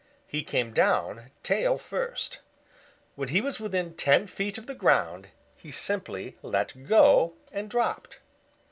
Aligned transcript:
He 0.25 0.43
came 0.43 0.73
down 0.73 1.29
tail 1.43 1.77
first. 1.77 2.39
When 3.13 3.29
he 3.29 3.39
was 3.39 3.59
within 3.59 3.93
ten 3.93 4.25
feet 4.25 4.57
of 4.57 4.65
the 4.65 4.73
ground 4.73 5.27
he 5.55 5.69
simply 5.69 6.35
let 6.41 6.87
go 6.87 7.35
and 7.51 7.69
dropped. 7.69 8.19